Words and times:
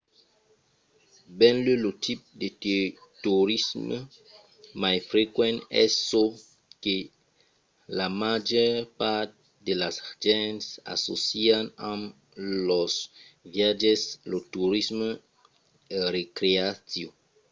benlèu 1.37 1.73
lo 1.83 1.91
tipe 2.03 2.25
de 2.41 2.49
torisme 3.23 3.97
mai 4.81 4.97
frequent 5.11 5.57
es 5.81 5.91
çò 6.09 6.23
que 6.83 6.95
la 7.97 8.07
màger 8.21 8.71
part 8.99 9.29
de 9.65 9.73
las 9.81 9.95
gents 10.23 10.65
assòcian 10.93 11.65
amb 11.91 12.03
los 12.69 12.93
viatges: 13.55 14.01
lo 14.31 14.37
torisme 14.53 15.09
recreatiu 16.15 17.09